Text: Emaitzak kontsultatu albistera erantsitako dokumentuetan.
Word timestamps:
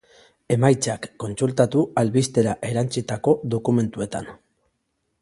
Emaitzak 0.53 1.05
kontsultatu 1.25 1.85
albistera 2.03 2.57
erantsitako 2.73 3.39
dokumentuetan. 3.57 4.35